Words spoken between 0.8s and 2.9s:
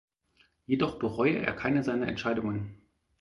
bereue er keine seiner Entscheidungen.